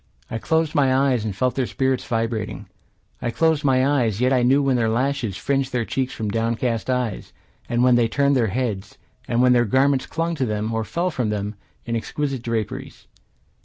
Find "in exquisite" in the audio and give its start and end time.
11.85-12.41